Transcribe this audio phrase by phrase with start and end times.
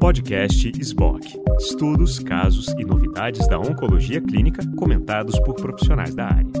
[0.00, 1.26] Podcast SBOC.
[1.58, 6.52] Estudos, casos e novidades da oncologia clínica comentados por profissionais da área.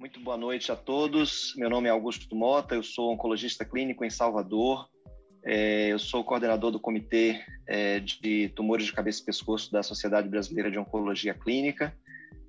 [0.00, 1.54] Muito boa noite a todos.
[1.56, 4.88] Meu nome é Augusto Mota, eu sou oncologista clínico em Salvador.
[5.44, 10.28] É, eu sou coordenador do Comitê é, de Tumores de Cabeça e Pescoço da Sociedade
[10.28, 11.92] Brasileira de Oncologia Clínica,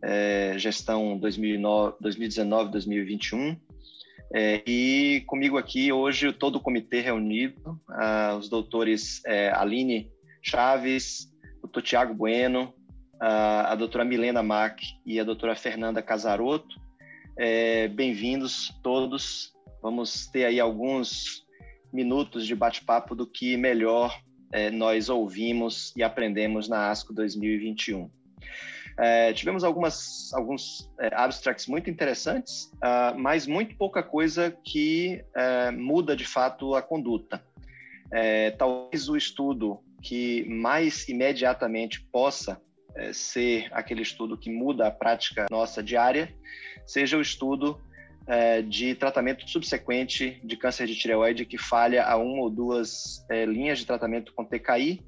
[0.04, 3.58] é, gestão 2019-2021.
[4.32, 11.32] É, e comigo aqui hoje todo o comitê reunido, ah, os doutores é, Aline Chaves,
[11.62, 12.74] o Tiago Bueno,
[13.20, 16.82] ah, a doutora Milena Mack e a doutora Fernanda Casaroto.
[17.38, 19.54] É, Bem-vindos todos.
[19.82, 21.44] Vamos ter aí alguns
[21.92, 24.20] minutos de bate-papo do que melhor
[24.52, 28.10] é, nós ouvimos e aprendemos na ASCO 2021.
[28.98, 35.72] É, tivemos algumas, alguns é, abstracts muito interessantes, uh, mas muito pouca coisa que é,
[35.72, 37.44] muda de fato a conduta.
[38.12, 42.62] É, talvez o estudo que mais imediatamente possa
[42.96, 46.32] é, ser aquele estudo que muda a prática nossa diária
[46.86, 47.82] seja o estudo
[48.28, 53.80] é, de tratamento subsequente de câncer de tireoide que falha a uma ou duas linhas
[53.80, 55.02] de tratamento com TKI.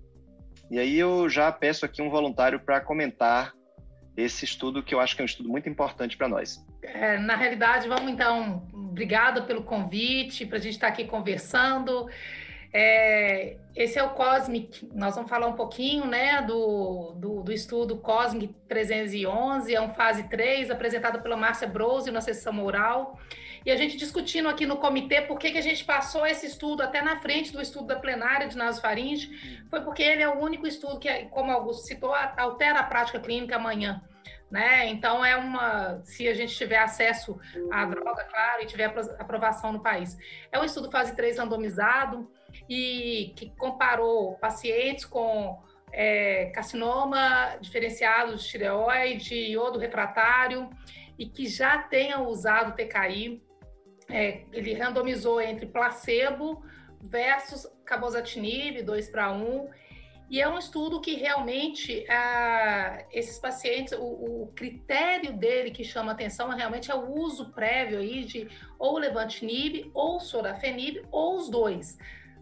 [0.72, 3.54] E aí eu já peço aqui um voluntário para comentar
[4.16, 6.66] esse estudo que eu acho que é um estudo muito importante para nós.
[6.82, 12.08] É, na realidade, vamos então, obrigada pelo convite, para a gente estar tá aqui conversando.
[12.78, 17.98] É, esse é o COSMIC, nós vamos falar um pouquinho né, do, do, do, estudo
[17.98, 23.18] COSMIC 311, é um fase 3, apresentado pela Márcia Brose na sessão oral.
[23.66, 26.84] E a gente discutindo aqui no comitê por que, que a gente passou esse estudo
[26.84, 30.68] até na frente do estudo da plenária de nasofaringe, foi porque ele é o único
[30.68, 34.04] estudo que, como Augusto citou, altera a prática clínica amanhã.
[34.52, 34.88] Né?
[34.90, 37.40] Então é uma, se a gente tiver acesso
[37.72, 38.86] à droga, claro, e tiver
[39.18, 40.16] aprovação no país.
[40.52, 42.30] É um estudo fase 3 randomizado
[42.70, 45.60] e que comparou pacientes com
[45.92, 50.70] é, carcinoma diferenciado de tireoide, iodo refratário
[51.18, 53.42] e que já tenham usado TKI
[54.10, 56.64] é, ele randomizou entre placebo
[57.02, 59.70] versus cabozantinib, 2 para 1,
[60.30, 66.12] e é um estudo que realmente ah, esses pacientes, o, o, critério dele que chama
[66.12, 68.48] atenção é realmente é o uso prévio aí de
[68.80, 71.98] ou levantinib ou sorafenib ou os dois.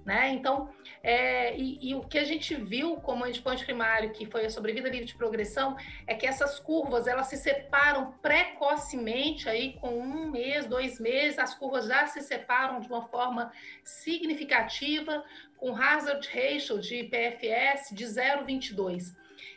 [0.06, 0.32] Né?
[0.34, 0.70] Então,
[1.02, 4.90] é, e, e, o que a gente viu como endpoint primário, que foi a sobrevida
[4.90, 10.66] livre de progressão, é que essas curvas elas se separam precocemente, aí com um mês,
[10.66, 13.50] dois meses, as curvas já se separam de uma forma
[13.82, 15.24] significativa,
[15.56, 19.16] com hazard ratio de PFS de 0,22.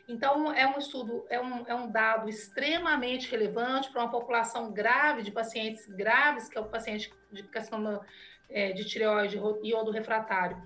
[0.09, 5.23] Então, é um estudo, é um, é um dado extremamente relevante para uma população grave
[5.23, 8.07] de pacientes graves, que é o paciente de carcinoma
[8.51, 10.57] é, de tireoide e iodo refratário.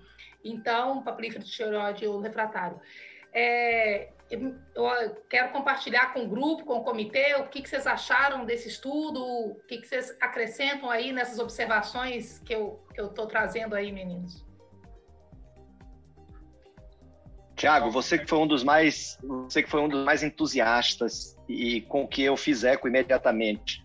[0.44, 2.80] Então, papilífero de tireoide iodo refratário.
[3.32, 4.56] É, eu
[5.28, 9.22] quero compartilhar com o grupo, com o comitê, o que, que vocês acharam desse estudo,
[9.22, 14.44] o que, que vocês acrescentam aí nessas observações que eu estou trazendo aí, meninos.
[17.56, 21.82] Tiago, você que foi um dos mais, você que foi um dos mais entusiastas e
[21.82, 23.84] com que eu fiz eco imediatamente.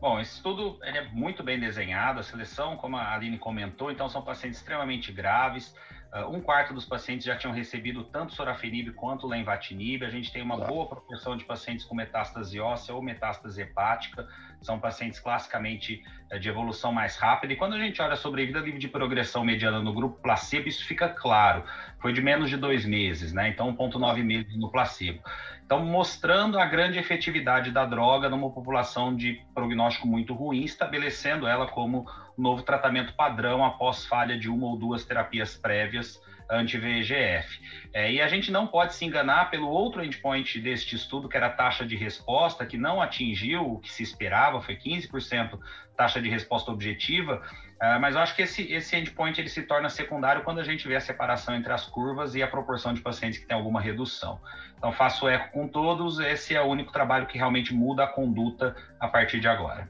[0.00, 4.08] Bom, esse estudo ele é muito bem desenhado, a seleção, como a Aline comentou, então
[4.08, 5.74] são pacientes extremamente graves.
[6.12, 10.02] Uh, um quarto dos pacientes já tinham recebido tanto sorafenib quanto lenvatinib.
[10.02, 10.72] A gente tem uma claro.
[10.72, 14.26] boa proporção de pacientes com metástase óssea ou metástase hepática.
[14.60, 17.52] São pacientes classicamente uh, de evolução mais rápida.
[17.52, 20.66] E quando a gente olha sobre a vida livre de progressão mediana no grupo placebo,
[20.66, 21.62] isso fica claro.
[22.00, 23.50] Foi de menos de dois meses, né?
[23.50, 25.22] Então, 1,9 meses no placebo.
[25.70, 31.64] Então, mostrando a grande efetividade da droga numa população de prognóstico muito ruim, estabelecendo ela
[31.64, 36.20] como novo tratamento padrão após falha de uma ou duas terapias prévias
[36.50, 37.60] anti-VEGF.
[37.94, 41.46] É, e a gente não pode se enganar pelo outro endpoint deste estudo, que era
[41.46, 45.56] a taxa de resposta, que não atingiu o que se esperava, foi 15%
[45.96, 47.42] taxa de resposta objetiva,
[47.80, 50.86] Uh, mas eu acho que esse, esse endpoint ele se torna secundário quando a gente
[50.86, 54.38] vê a separação entre as curvas e a proporção de pacientes que tem alguma redução.
[54.76, 58.76] Então, faço eco com todos, esse é o único trabalho que realmente muda a conduta
[58.98, 59.88] a partir de agora.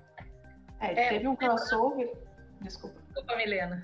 [0.78, 2.12] É, teve um crossover.
[2.60, 3.00] Desculpa.
[3.08, 3.82] Desculpa, Milena.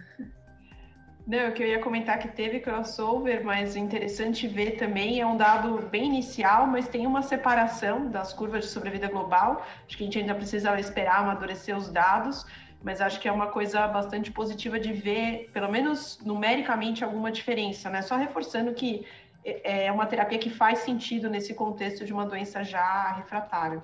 [1.27, 5.37] Não, o que eu ia comentar que teve crossover, mas interessante ver também, é um
[5.37, 9.67] dado bem inicial, mas tem uma separação das curvas de sobrevida global.
[9.85, 12.47] Acho que a gente ainda precisa esperar amadurecer os dados,
[12.87, 17.91] mas acho que é uma coisa bastante positiva de ver, pelo menos numericamente, alguma diferença,
[17.91, 18.01] né?
[18.01, 19.05] Só reforçando que
[19.45, 23.83] é, é uma terapia que faz sentido nesse contexto de uma doença já refratária.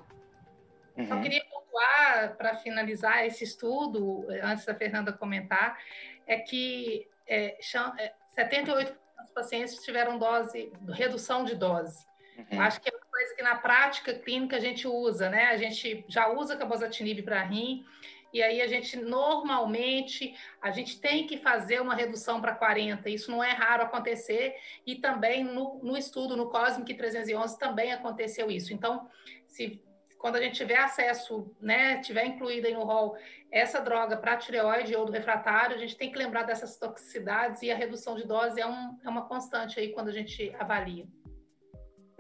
[0.96, 1.04] Uhum.
[1.04, 5.80] Eu queria pontuar, para finalizar esse estudo, antes da Fernanda comentar,
[6.24, 12.06] é que é, 78% é, dos pacientes tiveram dose, redução de dose.
[12.38, 12.60] Uhum.
[12.60, 15.46] Acho que é uma coisa que na prática clínica a gente usa, né?
[15.46, 17.84] A gente já usa cabozantinib para rim,
[18.32, 23.08] e aí a gente normalmente a gente tem que fazer uma redução para 40.
[23.10, 24.54] Isso não é raro acontecer
[24.86, 28.72] e também no, no estudo no Cosmic 311 também aconteceu isso.
[28.72, 29.08] Então,
[29.46, 29.82] se
[30.18, 33.16] quando a gente tiver acesso, né, tiver incluída aí no rol
[33.50, 37.72] essa droga para tireoide ou do refratário, a gente tem que lembrar dessas toxicidades e
[37.72, 41.06] a redução de dose é, um, é uma constante aí quando a gente avalia.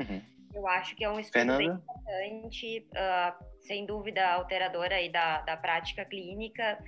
[0.00, 0.31] Uhum.
[0.54, 1.58] Eu acho que é um estudo Fernanda?
[1.58, 6.78] bem importante, uh, sem dúvida alteradora aí da, da prática clínica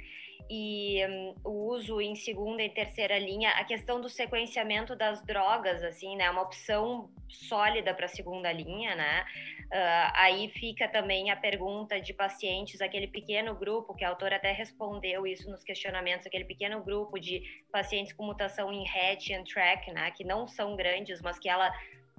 [0.50, 5.82] e um, o uso em segunda e terceira linha, a questão do sequenciamento das drogas,
[5.82, 9.24] assim, né, uma opção sólida para a segunda linha, né,
[9.66, 14.52] uh, aí fica também a pergunta de pacientes, aquele pequeno grupo, que a autora até
[14.52, 19.90] respondeu isso nos questionamentos, aquele pequeno grupo de pacientes com mutação em hatch and track,
[19.92, 21.72] né, que não são grandes, mas que ela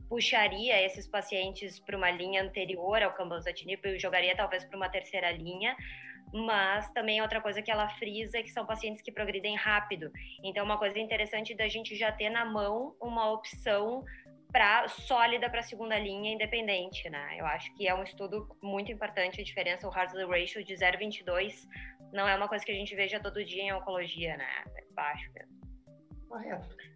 [0.10, 5.32] puxaria esses pacientes para uma linha anterior ao cambozatinib e jogaria talvez para uma terceira
[5.32, 5.76] linha,
[6.34, 10.12] mas também outra coisa que ela frisa é que são pacientes que progridem rápido.
[10.44, 14.04] Então, uma coisa interessante da gente já ter na mão uma opção
[14.52, 17.36] para sólida para segunda linha independente, né?
[17.38, 21.68] Eu acho que é um estudo muito importante a diferença o Hartley ratio de 0,22
[22.14, 24.64] não é uma coisa que a gente veja todo dia em oncologia, né?
[24.78, 25.56] É baixo mesmo.
[26.30, 26.95] Correto.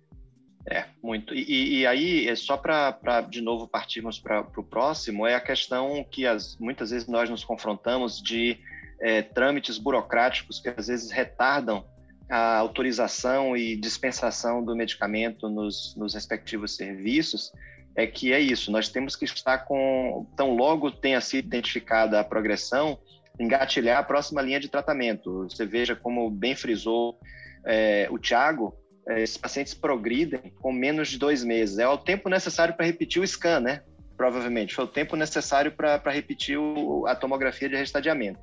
[0.68, 1.34] É, muito.
[1.34, 6.04] E, e aí, é só para, de novo, partirmos para o próximo, é a questão
[6.04, 8.58] que as, muitas vezes nós nos confrontamos de
[9.00, 11.86] é, trâmites burocráticos que às vezes retardam
[12.30, 17.52] a autorização e dispensação do medicamento nos, nos respectivos serviços,
[17.96, 22.24] é que é isso, nós temos que estar com, tão logo tenha sido identificada a
[22.24, 23.00] progressão,
[23.40, 25.44] engatilhar a próxima linha de tratamento.
[25.50, 27.20] Você veja como bem frisou
[27.66, 28.76] é, o Tiago,
[29.18, 31.80] esses pacientes progridem com menos de dois meses.
[31.80, 33.82] É o tempo necessário para repetir o scan, né?
[34.16, 34.76] Provavelmente.
[34.76, 38.40] Foi o tempo necessário para repetir o, a tomografia de restadiamento.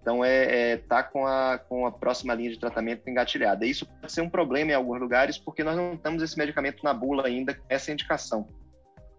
[0.00, 3.64] Então, é, é tá com a, com a próxima linha de tratamento engatilhada.
[3.64, 6.92] Isso pode ser um problema em alguns lugares, porque nós não temos esse medicamento na
[6.92, 8.46] bula ainda, essa indicação.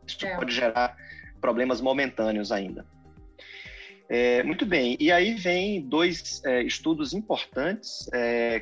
[0.05, 0.35] Isso é.
[0.35, 0.95] pode gerar
[1.41, 2.85] problemas momentâneos ainda.
[4.07, 8.59] É, muito bem, e aí vem dois é, estudos importantes é,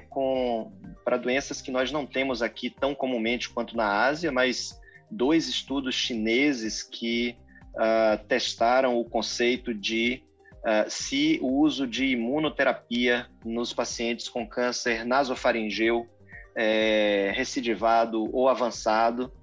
[1.03, 4.79] para doenças que nós não temos aqui tão comumente quanto na Ásia, mas
[5.09, 7.35] dois estudos chineses que
[7.75, 10.23] uh, testaram o conceito de
[10.59, 16.07] uh, se o uso de imunoterapia nos pacientes com câncer nasofaringeu
[16.55, 19.33] é, recidivado ou avançado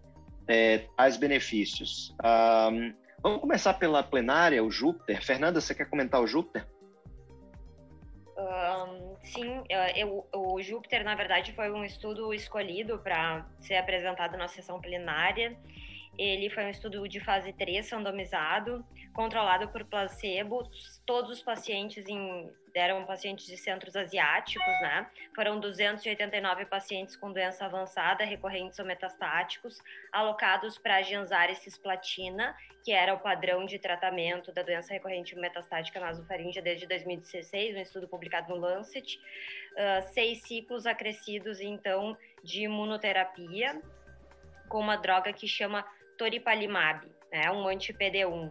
[0.46, 2.14] é, traz benefícios.
[2.72, 2.92] Um,
[3.22, 5.22] Vamos começar pela plenária, o Júpiter.
[5.22, 6.66] Fernanda, você quer comentar o Júpiter?
[8.40, 9.62] Um, sim,
[9.94, 15.56] eu, o Júpiter, na verdade, foi um estudo escolhido para ser apresentado na sessão plenária.
[16.22, 18.84] Ele foi um estudo de fase 3, randomizado,
[19.14, 20.62] controlado por placebo.
[21.06, 25.10] Todos os pacientes em, eram pacientes de centros asiáticos, né?
[25.34, 29.78] Foram 289 pacientes com doença avançada, recorrentes ou metastáticos,
[30.12, 36.00] alocados para a Genzare cisplatina que era o padrão de tratamento da doença recorrente metastática
[36.00, 39.18] nasofaríngea desde 2016, um estudo publicado no Lancet.
[39.72, 43.80] Uh, seis ciclos acrescidos, então, de imunoterapia
[44.68, 45.84] com uma droga que chama
[46.20, 48.50] toripalimab, né, um anti-PD1.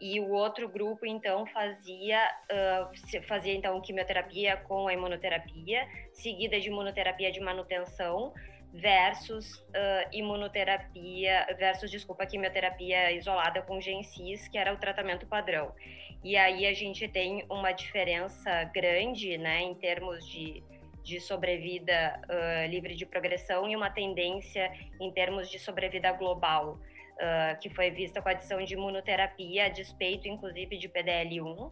[0.00, 2.22] E o outro grupo, então, fazia,
[2.52, 8.32] uh, fazia então quimioterapia com a imunoterapia, seguida de imunoterapia de manutenção,
[8.72, 15.74] versus uh, imunoterapia, versus, desculpa, quimioterapia isolada com gensis, que era o tratamento padrão.
[16.22, 20.62] E aí a gente tem uma diferença grande, né, em termos de,
[21.02, 24.70] de sobrevida uh, livre de progressão e uma tendência
[25.00, 26.78] em termos de sobrevida global,
[27.20, 31.70] uh, que foi vista com adição de imunoterapia, a despeito, inclusive, de PDL1,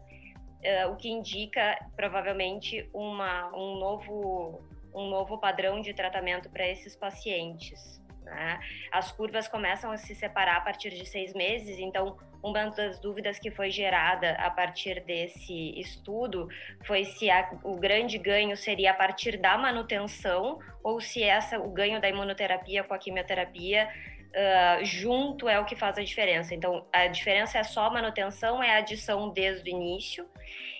[0.91, 4.59] o que indica, provavelmente, uma, um novo
[4.93, 8.01] um novo padrão de tratamento para esses pacientes.
[8.23, 8.59] Né?
[8.91, 13.39] As curvas começam a se separar a partir de seis meses, então uma das dúvidas
[13.39, 16.47] que foi gerada a partir desse estudo
[16.85, 21.69] foi se a, o grande ganho seria a partir da manutenção ou se essa o
[21.71, 23.89] ganho da imunoterapia com a quimioterapia
[24.37, 26.53] uh, junto é o que faz a diferença.
[26.53, 30.29] Então a diferença é só manutenção, é a adição desde o início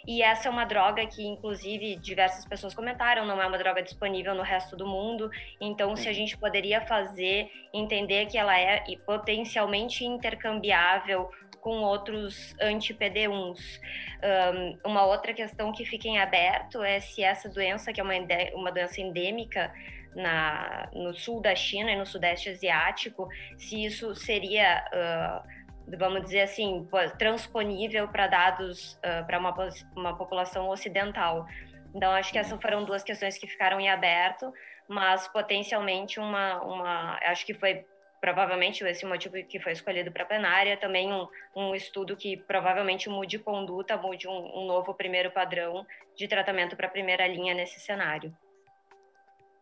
[0.07, 4.33] e essa é uma droga que, inclusive, diversas pessoas comentaram, não é uma droga disponível
[4.33, 5.29] no resto do mundo.
[5.59, 13.81] Então, se a gente poderia fazer, entender que ela é potencialmente intercambiável com outros anti-PD1s.
[14.23, 18.13] Um, uma outra questão que fica em aberto é se essa doença, que é uma,
[18.53, 19.73] uma doença endêmica,
[20.15, 26.41] na, no sul da China e no sudeste asiático, se isso seria, uh, vamos dizer
[26.41, 26.87] assim,
[27.17, 29.53] transponível para dados uh, para uma,
[29.95, 31.45] uma população ocidental.
[31.93, 34.53] Então, acho que essas foram duas questões que ficaram em aberto,
[34.87, 37.85] mas potencialmente uma, uma acho que foi
[38.19, 43.09] provavelmente esse motivo que foi escolhido para a plenária, também um, um, estudo que provavelmente
[43.09, 45.85] mude conduta, mude um, um novo primeiro padrão
[46.15, 48.35] de tratamento para a primeira linha nesse cenário.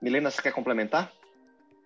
[0.01, 1.11] Milena, você quer complementar?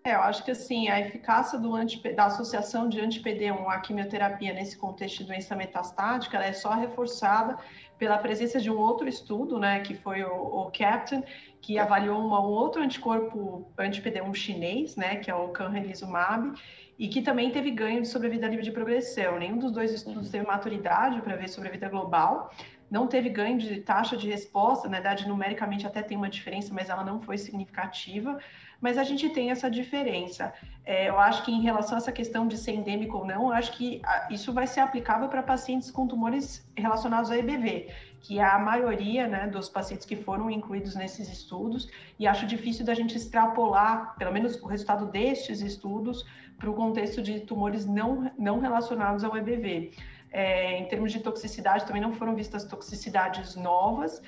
[0.03, 4.77] É, eu acho que assim, a eficácia anti, da associação de anti-PD1 à quimioterapia nesse
[4.77, 7.57] contexto de doença metastática, é só reforçada
[7.97, 11.21] pela presença de um outro estudo, né, que foi o, o Captain,
[11.61, 16.53] que avaliou uma, um outro anticorpo anti-PD1 chinês, né, que é o canrelizumab,
[16.97, 19.37] e que também teve ganho de sobrevida livre de progressão.
[19.37, 22.51] Nenhum dos dois estudos teve maturidade para ver sobrevida global,
[22.89, 26.89] não teve ganho de taxa de resposta, na verdade, numericamente até tem uma diferença, mas
[26.89, 28.39] ela não foi significativa.
[28.81, 30.53] Mas a gente tem essa diferença.
[30.85, 33.73] É, eu acho que em relação a essa questão de ser endêmico ou não, acho
[33.73, 37.89] que isso vai ser aplicável para pacientes com tumores relacionados a EBV,
[38.21, 42.85] que é a maioria né, dos pacientes que foram incluídos nesses estudos, e acho difícil
[42.85, 46.25] da gente extrapolar, pelo menos o resultado destes estudos,
[46.57, 49.91] para o contexto de tumores não, não relacionados ao EBV.
[50.31, 54.21] É, em termos de toxicidade, também não foram vistas toxicidades novas,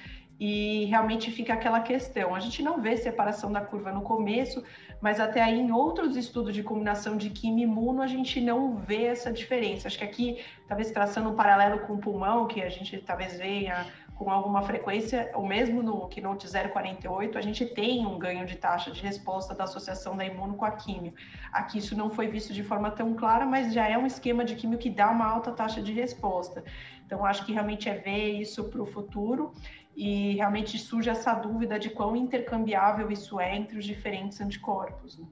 [0.43, 2.34] e realmente fica aquela questão.
[2.34, 4.63] A gente não vê separação da curva no começo,
[5.00, 9.03] mas até aí em outros estudos de combinação de quimio imuno a gente não vê
[9.03, 9.88] essa diferença.
[9.88, 13.86] Acho que aqui, talvez traçando um paralelo com o pulmão, que a gente talvez venha
[14.24, 18.92] com alguma frequência, ou mesmo no Keynote 048, a gente tem um ganho de taxa
[18.92, 21.12] de resposta da associação da imuno com a químio.
[21.51, 24.56] Aqui isso não foi visto de forma tão clara, mas já é um esquema de
[24.56, 26.63] químio que dá uma alta taxa de resposta.
[27.04, 29.56] Então, acho que realmente é ver isso para o futuro
[29.96, 35.18] e realmente surge essa dúvida de quão intercambiável isso é entre os diferentes anticorpos.
[35.18, 35.28] Né?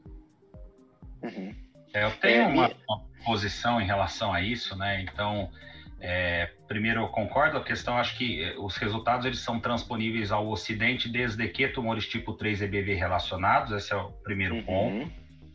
[1.22, 1.56] Uhum.
[1.94, 5.02] É, eu tenho é, uma, uma, posição em relação a isso, né?
[5.04, 5.52] Então,
[6.02, 7.58] é, primeiro, eu concordo.
[7.58, 12.08] A questão, acho que eh, os resultados eles são transponíveis ao Ocidente desde que tumores
[12.08, 13.72] tipo 3 EBV relacionados.
[13.72, 14.64] Esse é o primeiro uhum.
[14.64, 15.12] ponto.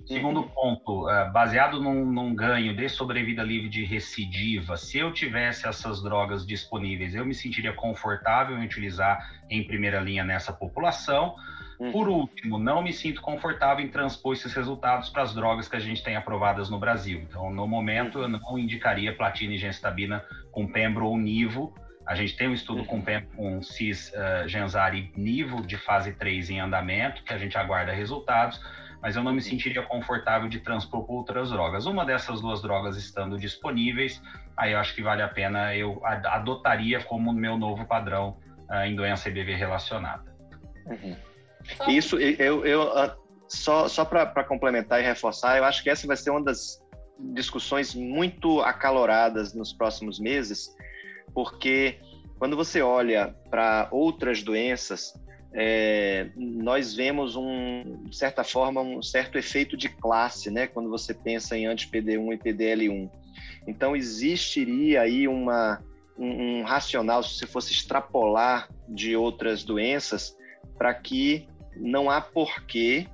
[0.06, 0.48] Segundo uhum.
[0.48, 6.02] ponto, é, baseado num, num, ganho de sobrevida livre de recidiva, se eu tivesse essas
[6.02, 11.34] drogas disponíveis, eu me sentiria confortável em utilizar em primeira linha nessa população.
[11.78, 11.92] Uhum.
[11.92, 15.80] Por último, não me sinto confortável em transpor esses resultados para as drogas que a
[15.80, 17.20] gente tem aprovadas no Brasil.
[17.20, 21.74] Então, no momento, eu não indicaria platina e genstabina com Pembro ou Nivo.
[22.06, 23.02] A gente tem um estudo uhum.
[23.02, 23.02] com,
[23.34, 28.60] com CIS, uh, Nivo de fase 3 em andamento, que a gente aguarda resultados,
[29.00, 31.86] mas eu não me sentiria confortável de transpor por outras drogas.
[31.86, 34.22] Uma dessas duas drogas estando disponíveis,
[34.56, 38.36] aí eu acho que vale a pena, eu adotaria como meu novo padrão
[38.70, 40.24] uh, em doença EBV relacionada.
[40.86, 41.16] Uhum.
[41.88, 43.16] Isso, eu, eu ah,
[43.48, 46.82] só, só para complementar e reforçar, eu acho que essa vai ser uma das
[47.18, 50.74] discussões muito acaloradas nos próximos meses,
[51.32, 51.98] porque
[52.38, 55.14] quando você olha para outras doenças,
[55.56, 60.66] é, nós vemos um, de certa forma, um certo efeito de classe, né?
[60.66, 63.10] Quando você pensa em anti-PD1 e PDL1.
[63.66, 65.80] Então, existiria aí uma,
[66.18, 70.36] um, um racional, se você fosse extrapolar de outras doenças,
[70.76, 73.06] para que não há porquê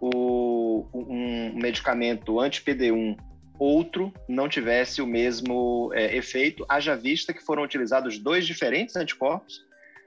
[0.00, 3.16] o, um medicamento anti-PD1
[3.60, 9.62] outro não tivesse o mesmo é, efeito, haja vista que foram utilizados dois diferentes anticorpos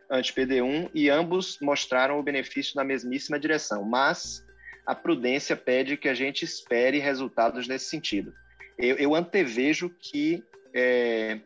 [0.09, 4.43] anti-PD1 e ambos mostraram o benefício na mesmíssima direção, mas
[4.85, 8.33] a prudência pede que a gente espere resultados nesse sentido.
[8.77, 11.39] Eu, eu antevejo que é,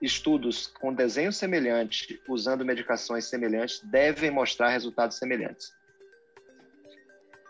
[0.00, 5.72] estudos com desenho semelhante, usando medicações semelhantes, devem mostrar resultados semelhantes.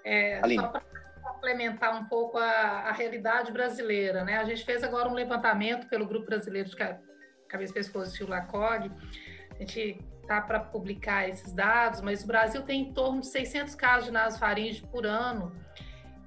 [0.04, 0.82] É, só para
[1.22, 4.38] complementar um pouco a, a, realidade brasileira, né?
[4.38, 6.76] A gente fez agora um levantamento pelo Grupo Brasileiro de
[7.48, 8.90] Cabeça, Pescoço e LACOG.
[9.50, 13.74] A gente tá para publicar esses dados, mas o Brasil tem em torno de 600
[13.74, 15.52] casos de nasofaringe por ano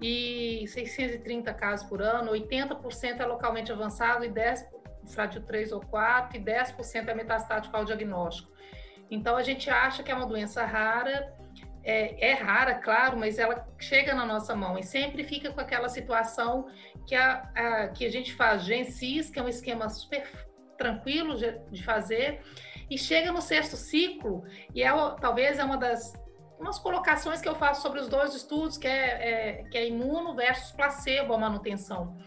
[0.02, 4.76] e 630 casos por ano, 80% é localmente avançado e 10
[5.08, 8.52] frágil 3 ou 4 e 10% é metastático ao diagnóstico.
[9.10, 11.34] Então a gente acha que é uma doença rara
[11.86, 15.88] é, é, rara, claro, mas ela chega na nossa mão e sempre fica com aquela
[15.88, 16.66] situação
[17.06, 20.28] que a, a que a gente faz GenSys, que é um esquema super
[20.78, 22.42] tranquilo de, de fazer,
[22.90, 24.90] e chega no sexto ciclo, e é,
[25.22, 26.14] talvez é uma das
[26.60, 30.34] umas colocações que eu faço sobre os dois estudos, que é, é, que é imuno
[30.36, 32.18] versus placebo a manutenção.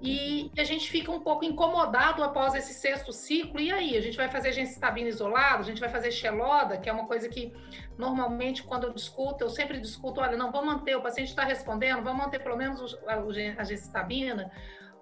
[0.00, 3.58] E a gente fica um pouco incomodado após esse sexto ciclo.
[3.58, 6.92] E aí, a gente vai fazer gencitabina isolado, a gente vai fazer xeloda, que é
[6.92, 7.52] uma coisa que
[7.96, 12.02] normalmente quando eu discuto, eu sempre discuto, olha, não, vamos manter, o paciente está respondendo,
[12.04, 14.50] vamos manter pelo menos a gencitabina,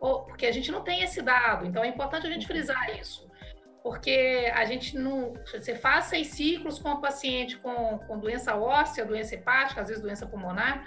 [0.01, 3.27] porque a gente não tem esse dado, então é importante a gente frisar isso.
[3.83, 5.33] Porque a gente não.
[5.45, 10.03] Você faz seis ciclos com o paciente com, com doença óssea, doença hepática, às vezes
[10.03, 10.85] doença pulmonar,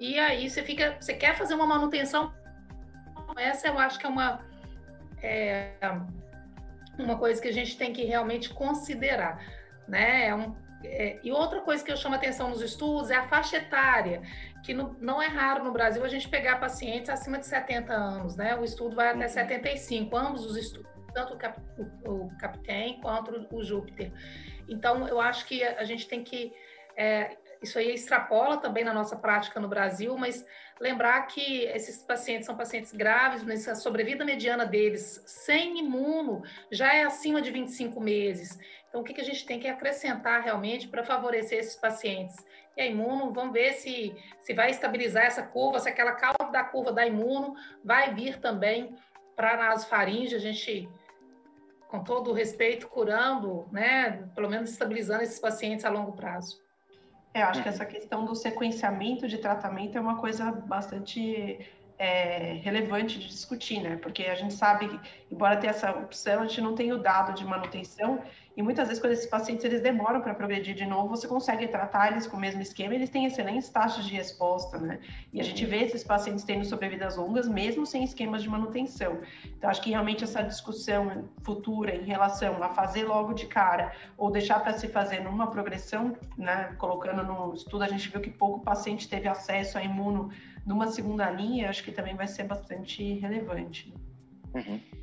[0.00, 0.96] e aí você fica.
[1.00, 2.34] Você quer fazer uma manutenção
[3.38, 4.44] essa eu acho que é uma,
[5.22, 5.72] é,
[6.98, 9.44] uma coisa que a gente tem que realmente considerar,
[9.88, 10.28] né?
[10.28, 13.58] É um, é, e outra coisa que eu chamo atenção nos estudos é a faixa
[13.58, 14.22] etária,
[14.64, 18.36] que no, não é raro no Brasil a gente pegar pacientes acima de 70 anos,
[18.36, 18.56] né?
[18.56, 20.26] O estudo vai até 75, uhum.
[20.26, 24.10] ambos os estudos, tanto o, Cap, o, o Capitém quanto o Júpiter.
[24.68, 26.52] Então, eu acho que a gente tem que
[26.96, 30.46] é, isso aí extrapola também na nossa prática no Brasil, mas
[30.80, 36.94] lembrar que esses pacientes são pacientes graves, mas a sobrevida mediana deles sem imuno já
[36.94, 38.58] é acima de 25 meses.
[38.88, 42.36] Então, o que, que a gente tem que acrescentar realmente para favorecer esses pacientes?
[42.76, 46.64] E a imuno, vamos ver se, se vai estabilizar essa curva, se aquela cauda da
[46.64, 48.96] curva da imuno vai vir também
[49.36, 50.88] para a nasofaringe, a gente
[51.88, 56.69] com todo o respeito, curando, né, pelo menos estabilizando esses pacientes a longo prazo.
[57.32, 61.60] É, eu acho que essa questão do sequenciamento de tratamento é uma coisa bastante
[61.96, 63.96] é, relevante de discutir, né?
[63.96, 67.44] Porque a gente sabe, embora tenha essa opção, a gente não tem o dado de
[67.44, 68.24] manutenção
[68.60, 72.12] e muitas vezes quando esses pacientes eles demoram para progredir de novo, você consegue tratar
[72.12, 75.00] eles com o mesmo esquema, eles têm excelentes taxas de resposta, né?
[75.32, 79.18] E a gente vê esses pacientes tendo sobrevidas longas mesmo sem esquemas de manutenção.
[79.46, 84.30] Então acho que realmente essa discussão futura em relação a fazer logo de cara ou
[84.30, 86.74] deixar para se fazer numa progressão, né?
[86.76, 90.30] Colocando no estudo a gente viu que pouco paciente teve acesso a imuno
[90.66, 93.94] numa segunda linha, acho que também vai ser bastante relevante.
[94.54, 94.99] Uhum.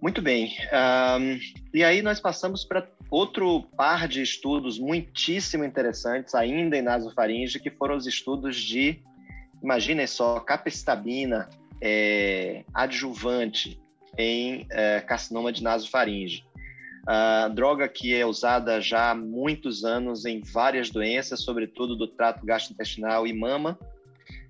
[0.00, 0.54] Muito bem.
[0.72, 1.38] Um,
[1.72, 7.70] e aí nós passamos para outro par de estudos muitíssimo interessantes, ainda em nasofaringe, que
[7.70, 9.00] foram os estudos de,
[9.62, 11.48] imaginem só, capecitabina
[11.80, 13.80] é, adjuvante
[14.18, 16.44] em é, carcinoma de nasofaringe.
[17.04, 22.46] Uh, droga que é usada já há muitos anos em várias doenças, sobretudo do trato
[22.46, 23.78] gastrointestinal e mama,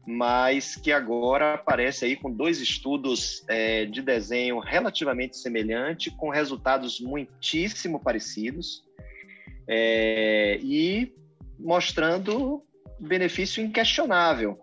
[0.06, 7.00] mas que agora aparece aí com dois estudos é, de desenho relativamente semelhante, com resultados
[7.00, 8.84] muitíssimo parecidos
[9.66, 11.14] é, e
[11.58, 12.62] mostrando
[13.00, 14.58] benefício inquestionável.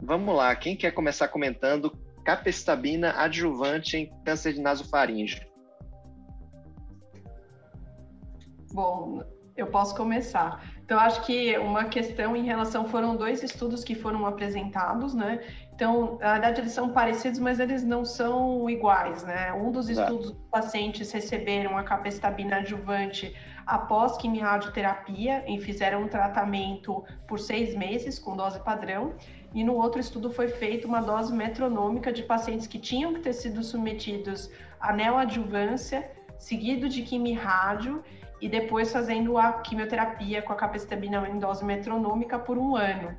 [0.00, 1.90] Vamos lá, quem quer começar comentando
[2.22, 5.46] capestabina adjuvante em câncer de nasofaringe?
[8.72, 9.22] Bom,
[9.56, 10.75] eu posso começar.
[10.86, 15.40] Então, acho que uma questão em relação foram dois estudos que foram apresentados, né?
[15.74, 19.52] Então, na verdade, eles são parecidos, mas eles não são iguais, né?
[19.52, 23.34] Um dos estudos, os pacientes receberam a capecitabina adjuvante
[23.66, 29.14] após quimiorradioterapia e fizeram um tratamento por seis meses com dose padrão.
[29.52, 33.32] E no outro estudo foi feita uma dose metronômica de pacientes que tinham que ter
[33.32, 38.04] sido submetidos a neoadjuvância, seguido de quimio-rádio
[38.40, 43.16] e depois fazendo a quimioterapia com a capecitabina em dose metronômica por um ano.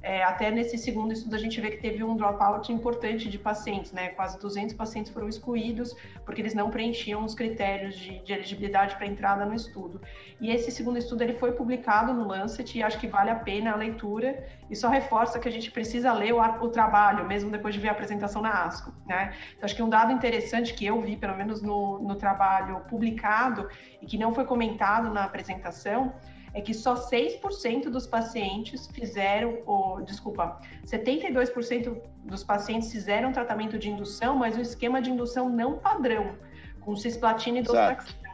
[0.00, 3.90] É, até nesse segundo estudo a gente vê que teve um dropout importante de pacientes,
[3.90, 4.10] né?
[4.10, 9.06] Quase 200 pacientes foram excluídos porque eles não preenchiam os critérios de, de elegibilidade para
[9.06, 10.00] entrada no estudo.
[10.40, 13.72] E esse segundo estudo ele foi publicado no Lancet e acho que vale a pena
[13.72, 17.74] a leitura e só reforça que a gente precisa ler o, o trabalho, mesmo depois
[17.74, 19.34] de ver a apresentação na ASCO, né?
[19.56, 23.68] Então acho que um dado interessante que eu vi, pelo menos no, no trabalho publicado
[24.00, 26.14] e que não foi comentado na apresentação,
[26.58, 33.88] é que só 6% dos pacientes fizeram, ou, desculpa, 72% dos pacientes fizeram tratamento de
[33.88, 36.34] indução, mas o esquema de indução não padrão,
[36.80, 38.28] com cisplatina e docetaxel.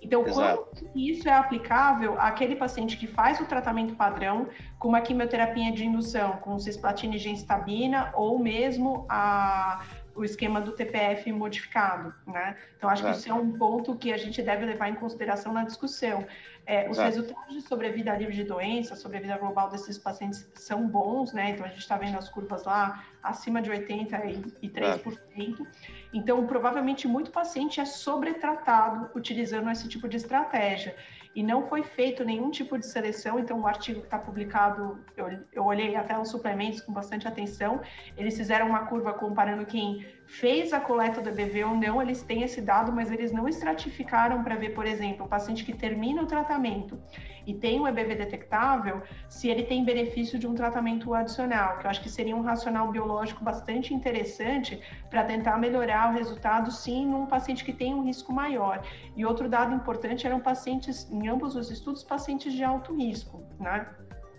[0.00, 0.68] Então, Exato.
[0.70, 5.84] quando isso é aplicável àquele paciente que faz o tratamento padrão, com uma quimioterapia de
[5.84, 9.84] indução, com cisplatina e gencitabina, ou mesmo a
[10.16, 12.56] o esquema do TPF modificado, né?
[12.76, 13.14] Então, acho Exato.
[13.14, 16.26] que isso é um ponto que a gente deve levar em consideração na discussão.
[16.66, 21.50] É, os resultados de sobrevida livre de doença, sobrevida global desses pacientes são bons, né?
[21.50, 24.64] Então, a gente está vendo as curvas lá acima de 83%.
[24.74, 25.66] Exato.
[26.12, 30.96] Então, provavelmente, muito paciente é sobretratado utilizando esse tipo de estratégia.
[31.36, 33.38] e não foi feito nenhum tipo de seleção.
[33.38, 37.82] Então, o artigo que está publicado, eu, eu olhei até os suplementos com bastante atenção.
[38.16, 42.42] Eles fizeram uma curva comparando quem fez a coleta do EBV ou não, eles têm
[42.42, 46.26] esse dado, mas eles não estratificaram para ver, por exemplo, o paciente que termina o
[46.26, 47.00] tratamento
[47.46, 51.90] e tem um EBV detectável, se ele tem benefício de um tratamento adicional, que eu
[51.90, 57.26] acho que seria um racional biológico bastante interessante para tentar melhorar o resultado, sim, num
[57.26, 58.82] paciente que tem um risco maior.
[59.16, 63.86] E outro dado importante eram pacientes, em ambos os estudos, pacientes de alto risco, né?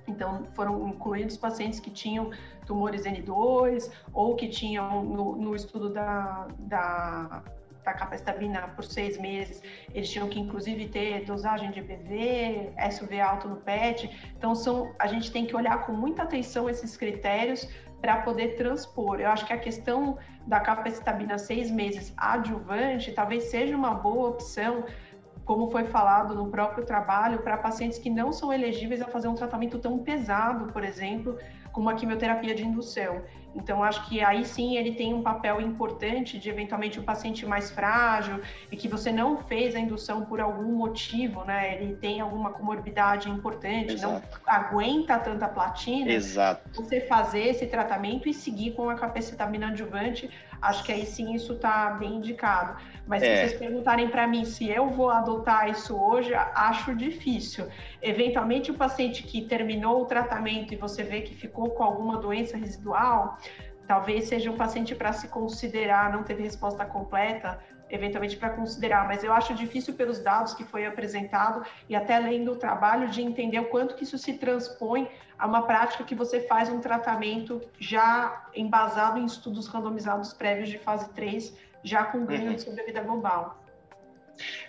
[0.08, 2.32] Então, foram incluídos pacientes que tinham
[2.66, 7.44] tumores N2 ou que tinham, no, no estudo da, da
[7.94, 9.62] da por seis meses,
[9.94, 14.10] eles tinham que inclusive ter dosagem de BV, SUV alto no PET.
[14.38, 17.68] Então são, a gente tem que olhar com muita atenção esses critérios
[18.02, 19.20] para poder transpor.
[19.20, 24.84] Eu acho que a questão da capecitabina seis meses adjuvante talvez seja uma boa opção
[25.48, 29.34] como foi falado no próprio trabalho, para pacientes que não são elegíveis a fazer um
[29.34, 31.38] tratamento tão pesado, por exemplo,
[31.72, 33.22] como a quimioterapia de indução.
[33.56, 37.46] Então, acho que aí sim ele tem um papel importante de eventualmente o um paciente
[37.46, 41.82] mais frágil e que você não fez a indução por algum motivo, né?
[41.82, 44.14] Ele tem alguma comorbidade importante, Exato.
[44.14, 46.12] não aguenta tanta platina.
[46.12, 46.70] Exato.
[46.74, 50.30] Você fazer esse tratamento e seguir com a capacitamina adjuvante,
[50.62, 52.78] acho que aí sim isso está bem indicado.
[53.08, 53.26] Mas é.
[53.26, 57.68] se vocês perguntarem para mim se eu vou adotar isso hoje, acho difícil.
[58.02, 62.58] Eventualmente, o paciente que terminou o tratamento e você vê que ficou com alguma doença
[62.58, 63.37] residual,
[63.88, 69.24] talvez seja um paciente para se considerar, não teve resposta completa, eventualmente para considerar, mas
[69.24, 73.60] eu acho difícil pelos dados que foi apresentado e até lendo o trabalho de entender
[73.60, 78.48] o quanto que isso se transpõe a uma prática que você faz um tratamento já
[78.54, 82.56] embasado em estudos randomizados prévios de fase 3, já com ganho uhum.
[82.56, 83.64] de sobrevida global.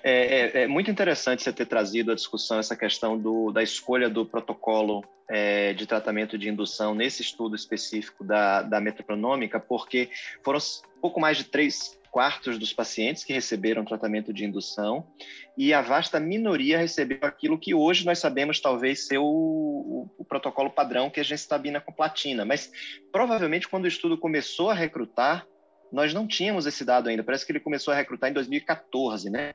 [0.02, 4.08] É, é, é, muito interessante você ter trazido a discussão essa questão do, da escolha
[4.08, 10.08] do protocolo é, de tratamento de indução nesse estudo específico da, da metapronômica, porque
[10.42, 10.58] foram
[11.00, 15.06] pouco mais de três quartos dos pacientes que receberam tratamento de indução
[15.56, 20.24] e a vasta minoria recebeu aquilo que hoje nós sabemos talvez ser o, o, o
[20.24, 22.44] protocolo padrão, que é a gencitabina com platina.
[22.44, 22.70] Mas
[23.12, 25.46] provavelmente quando o estudo começou a recrutar,
[25.92, 27.22] nós não tínhamos esse dado ainda.
[27.22, 29.52] Parece que ele começou a recrutar em 2014, né?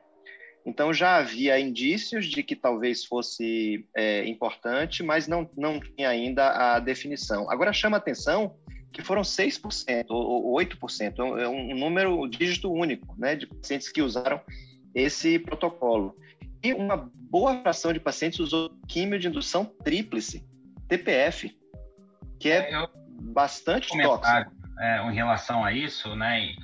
[0.65, 6.75] Então já havia indícios de que talvez fosse é, importante, mas não, não tinha ainda
[6.75, 7.49] a definição.
[7.49, 8.55] Agora chama atenção
[8.91, 14.01] que foram 6% ou 8%, é um número, um dígito único, né, de pacientes que
[14.01, 14.39] usaram
[14.93, 16.15] esse protocolo.
[16.63, 20.45] E uma boa fração de pacientes usou químio de indução tríplice,
[20.87, 21.57] TPF,
[22.39, 22.87] que é, é
[23.19, 26.55] bastante tóxico é, em relação a isso, né?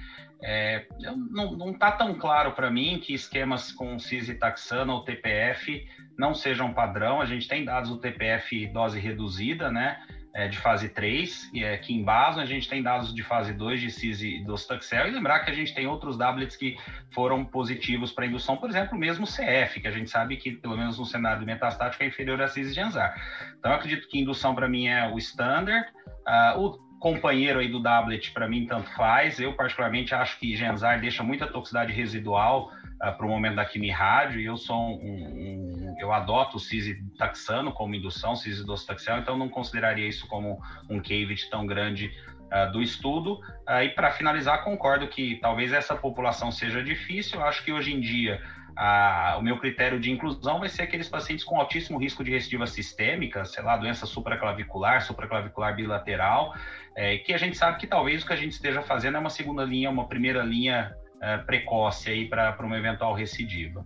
[0.42, 0.86] É,
[1.32, 5.86] não está tão claro para mim que esquemas com cisitaxana ou TPF
[6.18, 7.20] não sejam padrão.
[7.22, 10.00] A gente tem dados do TPF dose reduzida, né?
[10.34, 13.82] É, de fase 3, e é, que embasam, a gente tem dados de fase 2
[13.82, 16.78] de CIS e docetaxel, e lembrar que a gente tem outros doublets que
[17.16, 21.00] foram positivos para indução, por exemplo, mesmo CF, que a gente sabe que, pelo menos
[21.00, 23.16] no cenário metastático, é inferior a CIS e Genzar.
[23.58, 25.88] Então, acredito que indução para mim é o standard.
[26.28, 29.40] Uh, o companheiro aí do doublet, para mim, tanto faz.
[29.40, 33.66] Eu, particularmente, acho que Genzar deixa muita toxicidade residual uh, ah, para o momento da
[33.66, 39.48] quimio-rádio, e eu sou um, um, eu adoto o cisitaxano como indução, cisidocetaxel, então não
[39.48, 40.60] consideraria isso como
[40.90, 42.12] um CAVIT tão grande
[42.52, 43.40] uh, do estudo.
[43.68, 47.94] Uh, e para finalizar, concordo que talvez essa população seja difícil, eu acho que hoje
[47.94, 48.42] em dia
[48.82, 52.66] a, o meu critério de inclusão vai ser aqueles pacientes com altíssimo risco de recidiva
[52.66, 56.56] sistêmica, sei lá, doença supraclavicular, supraclavicular bilateral,
[56.96, 59.30] é, que a gente sabe que talvez o que a gente esteja fazendo é uma
[59.30, 63.86] segunda linha, uma primeira linha é, precoce aí para uma eventual recidiva.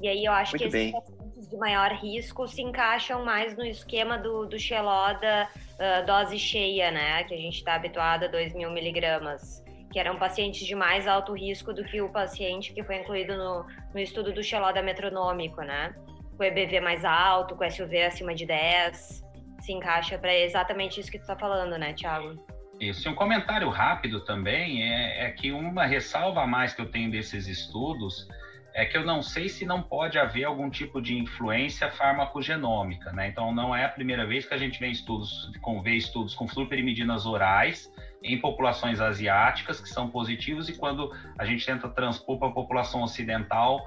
[0.00, 0.88] E aí eu acho Muito que bem.
[0.88, 6.38] esses pacientes de maior risco se encaixam mais no esquema do, do Xeloda uh, dose
[6.38, 7.24] cheia, né?
[7.24, 11.32] Que a gente está habituado a 2 mil miligramas que eram pacientes de mais alto
[11.32, 15.94] risco do que o paciente que foi incluído no, no estudo do Xeloda metronômico, né?
[16.36, 19.24] Com EBV mais alto, com SUV acima de 10,
[19.60, 22.36] se encaixa para exatamente isso que tu está falando, né, Thiago?
[22.80, 23.08] Isso.
[23.08, 27.10] E um comentário rápido também é, é que uma ressalva a mais que eu tenho
[27.10, 28.28] desses estudos
[28.78, 33.26] é que eu não sei se não pode haver algum tipo de influência farmacogenômica, né?
[33.26, 36.46] Então não é a primeira vez que a gente vê estudos com vê estudos com
[36.46, 42.46] fluoperimedinas orais em populações asiáticas que são positivos e quando a gente tenta transpor para
[42.46, 43.84] a população ocidental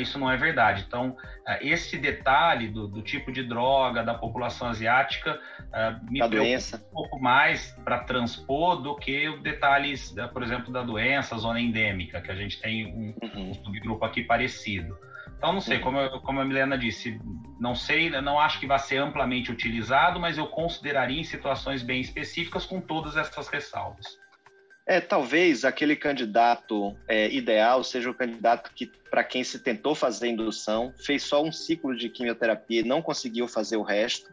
[0.00, 0.84] isso não é verdade.
[0.86, 1.16] Então, uh,
[1.60, 6.76] esse detalhe do, do, tipo de droga da população asiática uh, me da preocupa doença.
[6.76, 12.20] um pouco mais para transpor do que os detalhes, por exemplo, da doença, zona endêmica,
[12.20, 13.50] que a gente tem um, uhum.
[13.50, 14.96] um subgrupo aqui parecido.
[15.40, 17.18] Então, não sei, como, eu, como a Milena disse,
[17.58, 21.98] não sei, não acho que vai ser amplamente utilizado, mas eu consideraria em situações bem
[21.98, 24.19] específicas com todas essas ressalvas.
[24.86, 30.28] É, talvez aquele candidato é, ideal seja o candidato que, para quem se tentou fazer
[30.28, 34.30] indução, fez só um ciclo de quimioterapia e não conseguiu fazer o resto,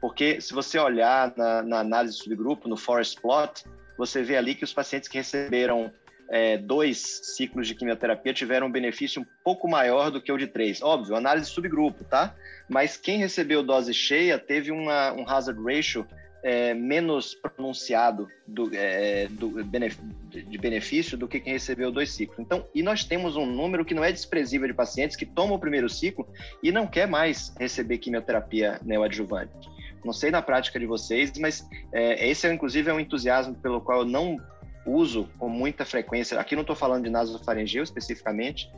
[0.00, 3.64] porque se você olhar na, na análise subgrupo, no forest plot,
[3.98, 5.92] você vê ali que os pacientes que receberam
[6.28, 6.98] é, dois
[7.36, 10.82] ciclos de quimioterapia tiveram um benefício um pouco maior do que o de três.
[10.82, 12.34] Óbvio, análise subgrupo, tá?
[12.68, 16.06] Mas quem recebeu dose cheia teve uma, um hazard ratio
[16.42, 22.38] é, menos pronunciado do, é, do de benefício do que quem recebeu dois ciclos.
[22.38, 25.58] Então, e nós temos um número que não é desprezível de pacientes que tomam o
[25.58, 26.28] primeiro ciclo
[26.62, 29.68] e não quer mais receber quimioterapia neoadjuvante.
[30.04, 33.80] Não sei na prática de vocês, mas é, esse é inclusive é um entusiasmo pelo
[33.80, 34.38] qual eu não
[34.86, 38.70] uso com muita frequência, aqui não estou falando de nasofaringeu especificamente,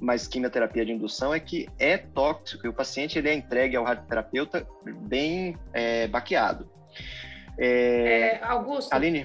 [0.00, 3.84] mas quimioterapia de indução é que é tóxico e o paciente ele é entregue ao
[3.84, 6.68] radioterapeuta bem é, baqueado.
[7.58, 9.24] É, é, Augusto, Aline?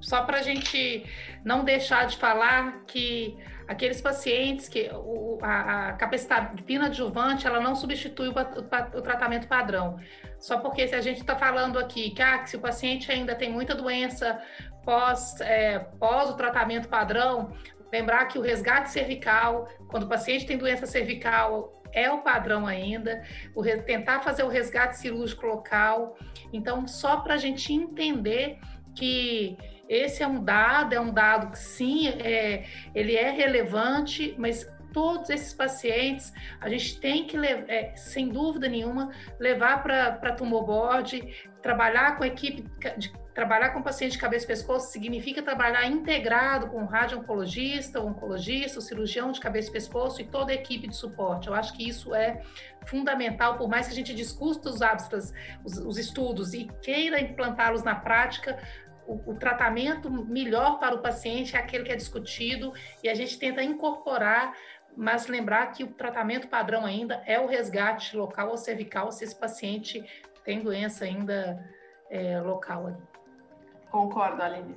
[0.00, 1.04] só para a gente
[1.44, 3.36] não deixar de falar que
[3.68, 9.46] aqueles pacientes que o, a, a capecitabina adjuvante ela não substitui o, o, o, tratamento
[9.46, 9.98] padrão.
[10.38, 13.34] Só porque se a gente está falando aqui que, ah, que se o paciente ainda
[13.34, 14.40] tem muita doença
[14.84, 17.52] pós, é, pós o tratamento padrão,
[17.92, 23.22] lembrar que o resgate cervical, quando o paciente tem doença cervical, é o padrão ainda,
[23.54, 26.16] o, tentar fazer o resgate cirúrgico local.
[26.52, 28.58] Então, só para a gente entender
[28.94, 29.56] que
[29.88, 35.30] esse é um dado, é um dado que sim, é, ele é relevante, mas todos
[35.30, 42.16] esses pacientes a gente tem que, é, sem dúvida nenhuma, levar para tumor board, trabalhar
[42.16, 42.64] com a equipe
[42.98, 48.08] de Trabalhar com paciente de cabeça e pescoço significa trabalhar integrado com o radio-oncologista, o
[48.08, 51.46] oncologista, o cirurgião de cabeça e pescoço e toda a equipe de suporte.
[51.46, 52.42] Eu acho que isso é
[52.86, 55.32] fundamental, por mais que a gente discuta os abstras,
[55.64, 58.58] os, os estudos e queira implantá-los na prática,
[59.06, 63.38] o, o, tratamento melhor para o paciente é aquele que é discutido e a gente
[63.38, 64.56] tenta incorporar,
[64.96, 69.38] mas lembrar que o tratamento padrão ainda é o resgate local ou cervical se esse
[69.38, 70.04] paciente
[70.44, 71.64] tem doença ainda
[72.08, 73.19] é, local ali.
[73.90, 74.76] Concordo, Aline.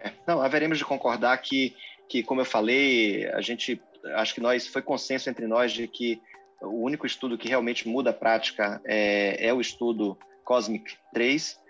[0.00, 1.76] É, não, haveremos de concordar que,
[2.08, 3.80] que, como eu falei, a gente,
[4.14, 6.20] acho que nós, foi consenso entre nós de que
[6.60, 11.60] o único estudo que realmente muda a prática é, é o estudo COSMIC 3,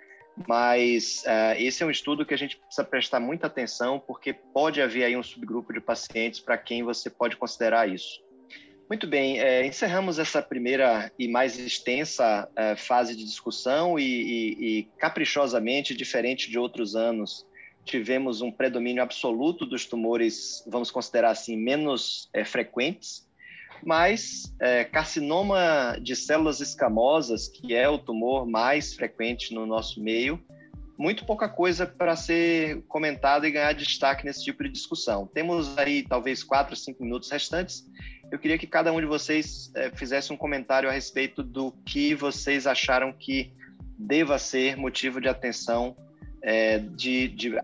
[0.46, 4.80] mas uh, esse é um estudo que a gente precisa prestar muita atenção, porque pode
[4.80, 8.22] haver aí um subgrupo de pacientes para quem você pode considerar isso.
[8.88, 14.79] Muito bem, é, encerramos essa primeira e mais extensa é, fase de discussão e, e,
[14.79, 17.47] e, caprichosamente, diferente de outros anos,
[17.85, 23.27] tivemos um predomínio absoluto dos tumores, vamos considerar assim, menos é, frequentes,
[23.85, 30.40] mas é, carcinoma de células escamosas, que é o tumor mais frequente no nosso meio,
[30.97, 35.27] muito pouca coisa para ser comentada e ganhar destaque nesse tipo de discussão.
[35.27, 37.85] Temos aí talvez quatro, cinco minutos restantes
[38.33, 42.14] eu queria que cada um de vocês é, fizesse um comentário a respeito do que
[42.14, 43.53] vocês acharam que
[43.99, 45.95] deva ser motivo de atenção
[46.40, 47.55] é, de, de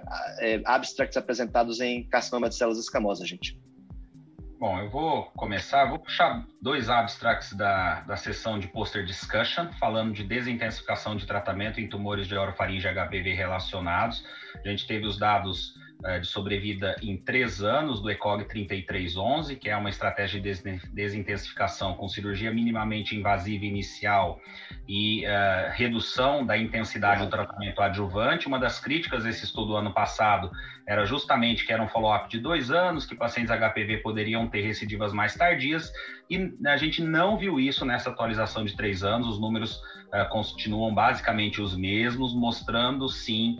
[0.40, 3.58] é, abstracts apresentados em carcinoma de células escamosas, gente.
[4.60, 10.12] Bom, eu vou começar, vou puxar dois abstracts da, da sessão de poster discussion, falando
[10.12, 14.22] de desintensificação de tratamento em tumores de orofaringe HPV relacionados.
[14.62, 15.74] A gente teve os dados
[16.20, 22.08] de sobrevida em três anos do ECOG 3311, que é uma estratégia de desintensificação com
[22.08, 24.40] cirurgia minimamente invasiva inicial
[24.86, 28.46] e uh, redução da intensidade do tratamento adjuvante.
[28.46, 30.50] Uma das críticas desse estudo ano passado
[30.86, 35.12] era justamente que era um follow-up de dois anos, que pacientes HPV poderiam ter recidivas
[35.12, 35.92] mais tardias,
[36.30, 40.94] e a gente não viu isso nessa atualização de três anos, os números uh, continuam
[40.94, 43.58] basicamente os mesmos, mostrando sim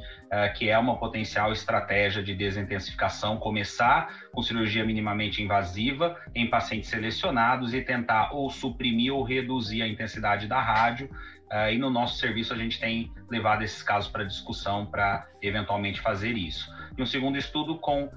[0.57, 7.73] que é uma potencial estratégia de desintensificação começar com cirurgia minimamente invasiva em pacientes selecionados
[7.73, 11.09] e tentar ou suprimir ou reduzir a intensidade da rádio.
[11.51, 15.99] Uh, e no nosso serviço a gente tem levado esses casos para discussão para eventualmente
[16.01, 16.71] fazer isso.
[16.97, 18.11] E um segundo estudo com uh,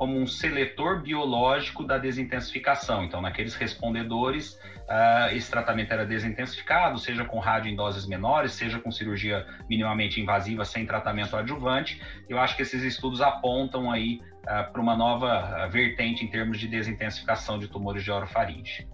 [0.00, 3.04] como um seletor biológico da desintensificação.
[3.04, 8.78] Então, naqueles respondedores, uh, esse tratamento era desintensificado, seja com rádio em doses menores, seja
[8.78, 12.00] com cirurgia minimamente invasiva sem tratamento adjuvante.
[12.30, 16.58] Eu acho que esses estudos apontam aí uh, para uma nova uh, vertente em termos
[16.58, 18.88] de desintensificação de tumores de orofaringe.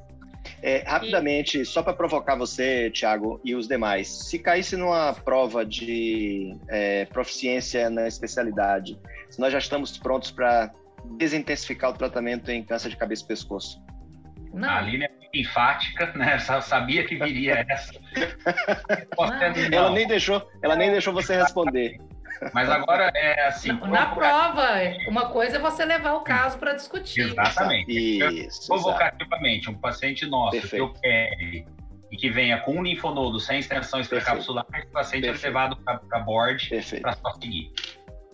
[0.60, 6.56] É, rapidamente, só para provocar você, Thiago, e os demais, se caísse numa prova de
[6.66, 8.98] é, proficiência na especialidade,
[9.30, 10.72] se nós já estamos prontos para
[11.18, 13.82] desintensificar o tratamento em câncer de cabeça e pescoço?
[14.52, 14.68] Não.
[14.68, 16.38] A Aline é enfática, né?
[16.38, 17.92] Sabia que viria essa.
[19.70, 21.98] ela nem deixou, ela nem deixou você responder.
[22.52, 23.72] Mas agora é assim.
[23.72, 24.66] Na, na prova,
[25.08, 27.20] uma coisa é você levar o caso para discutir.
[27.20, 27.90] Exatamente.
[28.46, 30.92] Isso, Provocativamente, um paciente nosso Perfeito.
[30.92, 31.66] que opere
[32.10, 35.44] e que venha com um linfonodo sem extensão extracapsular, esse paciente é Perfeito.
[35.44, 36.68] é levado para a board
[37.00, 37.72] para só seguir.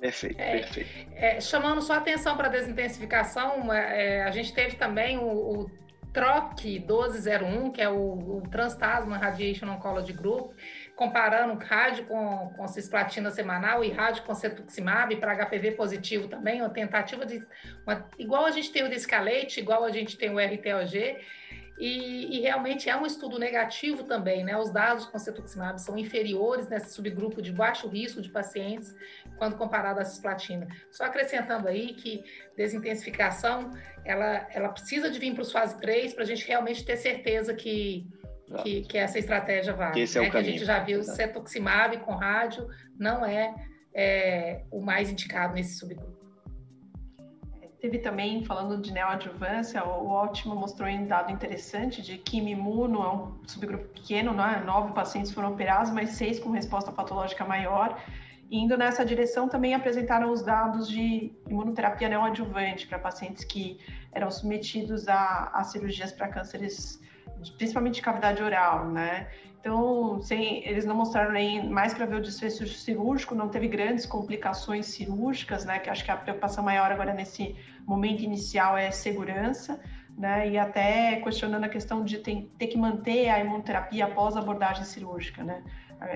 [0.03, 0.91] Perfeito, é, perfeito.
[1.15, 5.71] É, chamando sua atenção para a desintensificação, é, a gente teve também o, o
[6.13, 10.55] TROC 1201, que é o, o Transtasma Radiation Oncology Group,
[10.97, 16.71] comparando rádio com, com cisplatina semanal e rádio com cetuximab para HPV positivo também, uma
[16.71, 17.41] tentativa de...
[17.87, 21.17] Uma, igual a gente tem o descalete, igual a gente tem o RTOG,
[21.79, 24.57] e, e, realmente é um estudo negativo também, né?
[24.57, 28.95] Os dados com cetuximab são inferiores nesse subgrupo de baixo risco de pacientes
[29.39, 30.69] quando comparado à cisplatina.
[30.91, 32.23] Só acrescentando aí que
[32.57, 33.71] desintensificação,
[34.05, 37.55] ela, ela precisa de vir para os fase 3 para a gente realmente ter certeza
[37.55, 38.07] que,
[38.63, 40.01] que, que, essa estratégia vale.
[40.01, 40.29] Esse é né?
[40.29, 40.45] o caminho.
[40.45, 43.55] Que a gente já viu cetuximab com rádio não é,
[43.95, 46.12] é o mais indicado nesse subgrupo.
[47.83, 53.09] Teve também, falando de neoadjuvância, o Ótimo mostrou um dado interessante de que imuno é
[53.13, 54.63] um subgrupo pequeno, né?
[54.65, 58.01] nove pacientes foram operados, mas seis com resposta patológica maior.
[58.49, 63.81] indo nessa direção, também apresentaram os dados de imunoterapia neoadjuvante para pacientes que
[64.13, 67.01] eram submetidos a, a cirurgias para cânceres,
[67.59, 69.27] principalmente de cavidade oral, né?
[69.63, 74.05] Então, sem, eles não mostraram nem mais para ver o desfecho cirúrgico, não teve grandes
[74.05, 75.79] complicações cirúrgicas, né?
[75.79, 77.55] Que acho que a preocupação maior agora nesse
[77.87, 79.81] momento inicial é segurança,
[80.19, 80.51] né?
[80.51, 84.83] E até questionando a questão de ter, ter que manter a imunoterapia após a abordagem
[84.83, 85.63] cirúrgica, né?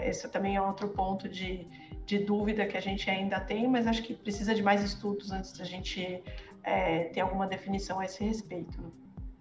[0.03, 1.69] Esse também é outro ponto de,
[2.05, 5.57] de dúvida que a gente ainda tem, mas acho que precisa de mais estudos antes
[5.57, 6.21] da gente
[6.65, 8.83] é, ter alguma definição a esse respeito.
[8.83, 8.91] Né?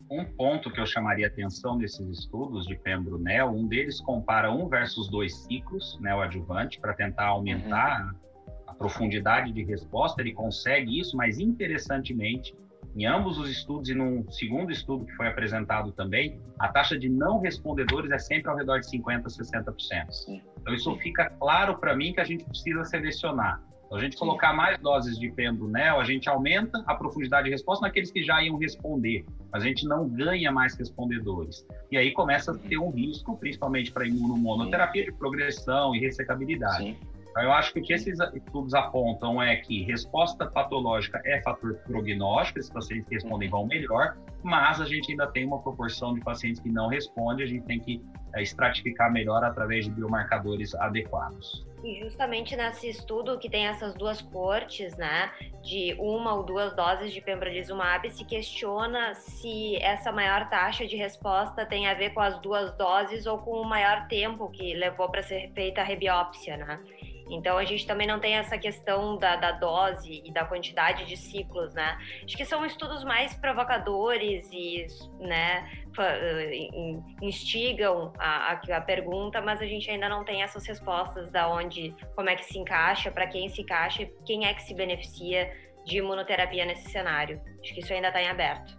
[0.10, 5.10] Um ponto que eu chamaria atenção nesses estudos de Pembro-Nel, um deles compara um versus
[5.10, 8.54] dois ciclos neoadjuvante para tentar aumentar uhum.
[8.68, 10.22] a profundidade de resposta.
[10.22, 12.56] Ele consegue isso, mas interessantemente,
[12.96, 17.10] em ambos os estudos e num segundo estudo que foi apresentado também, a taxa de
[17.10, 20.42] não respondedores é sempre ao redor de 50%, 60%.
[20.62, 24.78] Então isso fica claro para mim que a gente precisa selecionar a gente colocar mais
[24.80, 29.26] doses de pembrunel, a gente aumenta a profundidade de resposta naqueles que já iam responder,
[29.52, 31.66] mas a gente não ganha mais respondedores.
[31.92, 36.78] E aí começa a ter um risco, principalmente para imunomonoterapia, de progressão e ressecabilidade.
[36.78, 36.98] Sim.
[37.36, 41.76] Então, eu acho que o que esses estudos apontam é que resposta patológica é fator
[41.86, 46.22] prognóstico, esses pacientes que respondem vão melhor, mas a gente ainda tem uma proporção de
[46.22, 48.02] pacientes que não respondem, a gente tem que
[48.34, 51.68] é, estratificar melhor através de biomarcadores adequados.
[51.86, 57.14] E justamente nesse estudo que tem essas duas cortes, né, de uma ou duas doses
[57.14, 62.42] de pembrolizumab, se questiona se essa maior taxa de resposta tem a ver com as
[62.42, 66.80] duas doses ou com o maior tempo que levou para ser feita a rebiópsia, né?
[67.30, 71.18] Então a gente também não tem essa questão da, da, dose e da quantidade de
[71.18, 71.98] ciclos, né?
[72.24, 74.88] Acho que são estudos mais provocadores e,
[75.20, 75.85] né,
[77.22, 82.30] instigam a, a, pergunta, mas a gente ainda não tem essas respostas da onde, como
[82.30, 85.52] é que se encaixa, para quem se encaixa, quem é que se beneficia
[85.86, 87.42] de imunoterapia nesse cenário.
[87.62, 88.78] Acho que isso ainda está em aberto.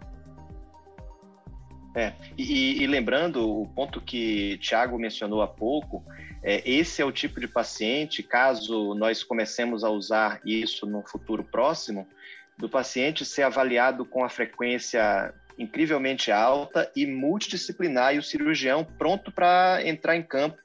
[1.95, 6.03] É, e, e, lembrando o ponto que Tiago mencionou há pouco,
[6.43, 11.43] é, esse é o tipo de paciente, caso nós comecemos a usar isso no futuro
[11.43, 12.07] próximo,
[12.55, 19.31] do paciente ser avaliado com a frequência incrivelmente alta e multidisciplinar e o cirurgião pronto
[19.31, 20.57] para entrar em campo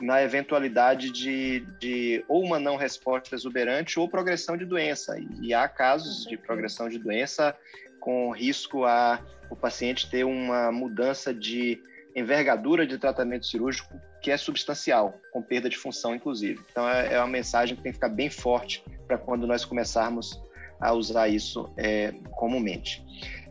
[0.00, 5.16] na eventualidade de, de ou uma não resposta exuberante ou progressão de doença.
[5.40, 7.56] E há casos de progressão de doença
[8.00, 11.80] com risco a o paciente ter uma mudança de
[12.14, 16.60] envergadura de tratamento cirúrgico que é substancial, com perda de função, inclusive.
[16.70, 20.40] Então, é, é uma mensagem que tem que ficar bem forte para quando nós começarmos
[20.80, 23.04] a usar isso é, comumente.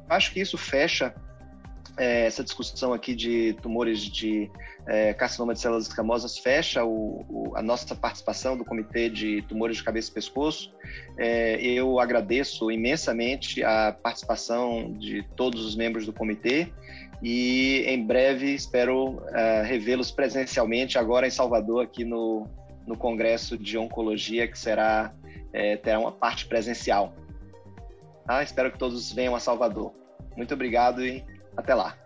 [0.10, 1.14] Acho que isso fecha
[1.98, 4.52] é, essa discussão aqui de tumores de
[4.88, 9.78] é, carcinoma de células escamosas fecha o, o, a nossa participação do Comitê de Tumores
[9.78, 10.72] de Cabeça e Pescoço.
[11.18, 16.68] É, eu agradeço imensamente a participação de todos os membros do comitê
[17.24, 22.46] e em breve espero uh, revê-los presencialmente agora em Salvador aqui no,
[22.86, 25.14] no Congresso de Oncologia que será
[25.54, 27.14] é, terá uma parte presencial.
[28.28, 29.94] Ah, espero que todos venham a Salvador.
[30.36, 31.24] Muito obrigado e
[31.56, 31.98] até lá.